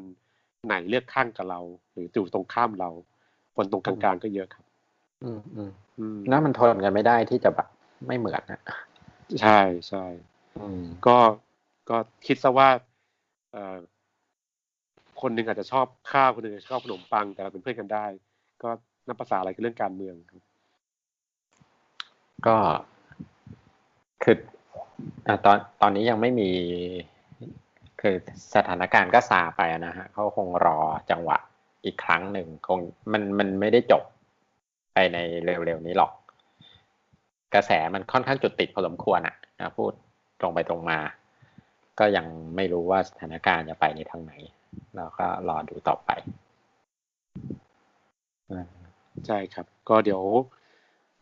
[0.66, 1.60] ไหนเลือกข้างกับเรา
[1.92, 2.90] หรืออยู่ตรงข้ามเรา
[3.56, 4.64] คนตรงกลางๆก็เยอะครับ
[5.24, 7.68] อืมอืมอืมนั่นมันทนกันไม่ได้ที่จะแบบ
[8.06, 8.60] ไม่เหมือนนะ
[9.40, 10.04] ใช่ใช่
[11.06, 11.18] ก็
[11.90, 12.68] ก็คิดซะว่า
[13.52, 13.76] เออ
[15.20, 18.06] คนหนึ่งอาจจะชอบข้าวคนหนึ่งชอบขนมปังแต่เราเป็นเพื่อนกันได้
[18.62, 18.68] ก็
[19.08, 20.42] นับภาษาอะไรคือเรื่องการเมืองครับ
[22.46, 22.56] ก็
[24.22, 24.36] คือ
[25.44, 26.50] ตอนตอนนี้ยังไม่มี
[28.00, 28.14] คือ
[28.54, 30.78] สถานการณ์ก็ซาไปนะฮะเขาคงรอ
[31.10, 31.38] จังหวะ
[31.84, 32.80] อีกครั้งหนึ่งคง
[33.12, 34.02] มันมันไม่ได้จบ
[34.94, 36.12] ไปในเร็วๆนี้หรอก
[37.54, 39.92] กระแสมันค่อนข้างจุดติดพอสมควรอะนะพูด
[40.40, 40.98] ตรงไปตรงมา
[41.98, 42.26] ก็ยัง
[42.56, 44.32] ไม่รู้ว่าสถานการณ์จะไปในทางไหน
[44.96, 46.10] เราก็รอดูต่อไป
[49.26, 50.22] ใช่ครับ ก็เดี๋ยว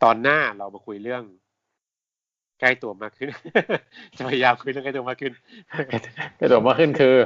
[0.03, 1.23] ตอนหน้าเรามาคุยเรื่อง
[2.61, 3.29] ใกล้ตัวมากขึ้น
[4.17, 5.33] จะพยายามคุยเรื่องใกล้ตัวมากขึ้น
[6.37, 7.17] ใกล้ตัวมากขึ้นคือ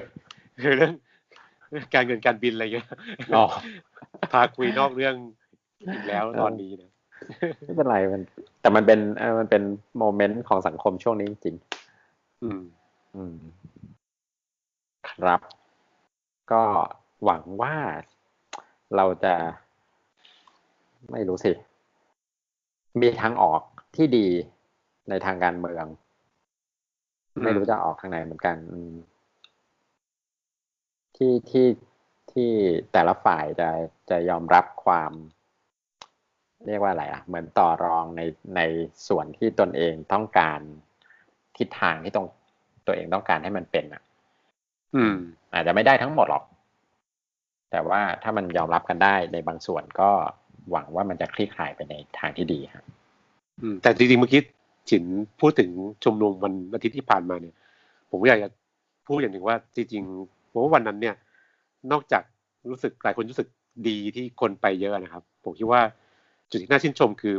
[0.62, 0.94] คือเรื่อง
[1.94, 2.88] การเงินการบินอะไรเงี้ย
[4.32, 5.16] พาคุยนอกเรื่อง
[5.80, 6.90] อีกแล้วตอนนี้นะ
[7.64, 8.22] ไม่เป็นไรมัน
[8.60, 9.00] แต่มันเป็น
[9.38, 9.62] มันเป็น
[9.98, 11.56] โมเมนต์ของสังคมช่วงนี้จริง
[12.42, 12.62] อืม
[13.16, 13.36] อืม
[15.10, 15.40] ครับ
[16.52, 16.62] ก็
[17.24, 17.76] หวังว่า
[18.96, 19.34] เราจะ
[21.12, 21.52] ไม่รู้สิ
[23.00, 23.62] มีทางออก
[23.96, 24.28] ที่ดี
[25.08, 25.86] ในทางการเมือง
[27.42, 28.56] ไม่รู้จะออกทางไหนเหมือนกัน
[31.16, 31.66] ที่ที่
[32.32, 32.50] ที่
[32.92, 33.68] แต่ละฝ่ายจะ
[34.10, 35.12] จะยอมรับความ
[36.66, 38.22] เรียกว่าอะไรอะ เหมือนต่อรองใน
[38.56, 38.60] ใน
[39.08, 40.60] ส่วนที่ตนเองต้องการ
[41.56, 42.26] ทิศทางที่ตรง
[42.86, 44.02] ตัวเองต้องการให้มันเป็นอะ
[44.96, 45.14] อืม
[45.52, 46.44] อาจจะไม่ได้ทั้งหมดหรอก
[47.70, 50.10] แต่ว่าถ้ามันยอมรับกันได้ในบางส่วนก็
[50.70, 52.84] หวังว่ามันจะคลี่คลายไปในทางที่ดีครับ
[53.62, 54.40] อืม แต่จริงๆเมื่อกี้
[54.90, 55.04] ฉิน
[55.40, 55.70] พูดถึง
[56.04, 57.54] ชุมนุมวันอาทิตย์ที่ผ่านมาเนี่ย
[58.10, 58.48] ผมก็อยากจะ
[59.06, 61.14] พูดอย่างหนึ่งว่าจริงๆผมว่าวันนั้นเนี่ย
[61.92, 62.22] นอกจาก
[62.70, 63.48] รู้สึกหลายคนรู้สึก
[63.88, 65.82] ดีที่คนไปเยอะนะครับ ผมคิดว่า
[66.50, 67.36] จุดที่น่าชื่นชมคือ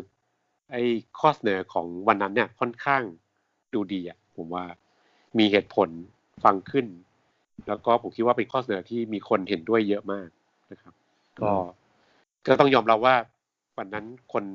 [0.71, 0.83] ไอ้
[1.19, 3.01] ข้อเสนอของวันนั้นเนี่ยค่อนข้าง
[3.73, 4.65] ดูดีอะผมว่า
[5.39, 5.89] มีเหตุผล
[6.43, 6.85] ฟังขึ้น
[7.67, 10.27] แล้วก็ผมคิดว่าเป็นข้อเสนอที่มีคนเห็นด้วยเยอะมาก
[10.71, 10.93] นะครับ
[11.41, 11.51] ก็
[12.45, 13.15] ก็ต้องยอมรับว่า
[13.77, 14.45] วันนั้นคน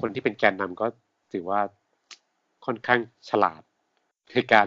[0.00, 0.86] คนที่เป็นแกนนำก็
[1.32, 1.60] ถือว่า
[2.66, 3.62] ค่อนข้างฉลาด
[4.32, 4.66] ในการ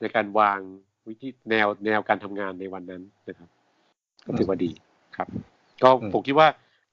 [0.00, 0.58] ในการวาง
[1.08, 3.48] วิธีแนวแนวการทำงานในวันนั้นนะครับ
[4.26, 4.70] ก็ถือว่าดี
[5.16, 5.28] ครับ
[5.82, 6.48] ก็ผมคิดว่า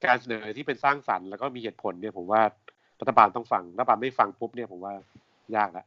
[0.05, 2.41] การเสนอที่เป็นสร้างสรรค์แล้วก็มีเหตุผลเนี่ยผมว่า
[2.99, 4.93] รัฐบาลต้องฟังรัฐบาลไม่ฟังปุ๊บเนี่ยผมว่า
[5.55, 5.85] ยากละ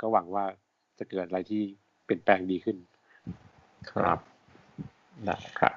[0.00, 0.44] ก็หวังว่า
[0.98, 1.62] จะเกิดอะไรที่
[2.04, 2.76] เปลี่ยนแปลงดีขึ้น
[3.90, 4.18] ครับ
[5.24, 5.74] ได้ครับ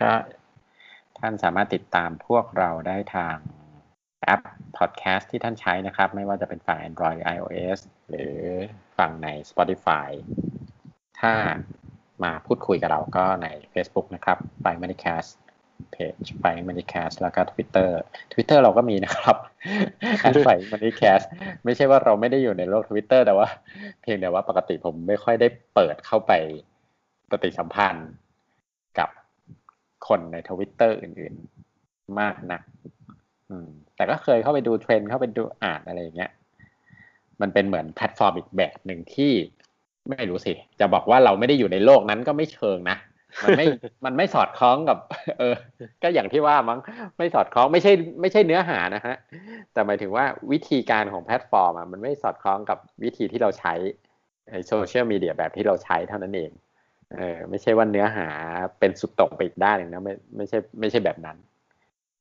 [0.00, 0.10] ก็
[1.18, 3.36] ท่านสามารถติดตามพวกเราได้ทาง
[4.22, 4.42] แอป
[4.78, 8.36] พอดแคสต์ที่ท่านใช้นะครับ ไม่ว่าจะเป็นฝั่ง Android iOS หรือ
[8.98, 10.08] ฝั่งใน Spotify
[11.20, 11.32] ถ้า
[12.24, 15.30] มาพูดคุยกับเราก็ใน Facebook นะครับไป Manicast
[15.92, 17.90] เพจไป Manicast แล้วก็ Twitter
[18.32, 19.36] Twitter เราก็มีนะครับ
[20.20, 21.24] แอดไป Manicast
[21.64, 23.48] ไม่ใช่ว่าเราไม่ได้อยู่ในโลก Twitter แต่ว่า
[24.02, 26.32] เพียงแต่ว่าปกติผมไม่ค่อยได้เปิดเข้าไป
[27.30, 28.10] ปฏิสัมพันธ์
[28.98, 29.08] กับ
[30.08, 32.62] คนในทวิตเตอร์อื่นๆมากนัก
[33.50, 36.30] อืมแต่ก็เคยเข้าไปดูเทรนด์เข้าไปดูอ่านอะไรอย่างเงี้ย
[37.40, 39.32] มันเป็นเหมือนแพลตฟอร์มอีกแบบหนึ่งที่
[40.10, 42.96] ไม่รู้สิ จะบอกว่าเราไม่ได้อยู่ในโลกนั้นก็ไม่เชิงนะ
[43.44, 43.66] มันไม่
[44.04, 44.98] มันไม่สอดคล้องกับ
[45.38, 45.54] เออ
[46.02, 46.78] ก็อย่างที่ว่ามั้ง
[47.18, 49.16] ไม่สอดคล้องไม่ใช่ไม่ใช่เนื้อหานะฮะ
[49.72, 53.74] แต่หมายถึงว่าวิธีการของแพลตฟอร์มอะมันไม่สอดคล้องกับวิธีที่เราใช้
[54.68, 56.50] โซเชียลมีเดียแบบที่เราใช้เท่านั้นเอง
[57.14, 58.28] เออไม่ใช่ว่าเนื้อหา
[58.78, 61.36] เป็นสุดโต่งไปอีกด้านหนึ่งนะไม่ไม่ใช่ไม่ใช่แบบนั้น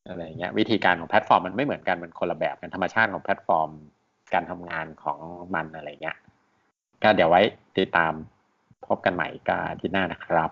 [0.08, 3.70] อะไรเงี้ยวิธีการของแพลตฟอร์มมันไม่เหมือนกันมันคนละแบบกันธรรมชาติของแพลตฟอร์ม
[4.34, 5.20] การทำงานของ
[5.56, 6.18] มันอะไรเงี้ย
[7.04, 7.42] ก็เดี๋ยวไว้
[7.78, 8.14] ติดตาม
[8.88, 10.52] พบกันใหม่ก็อาทิตย์หน้านะครับ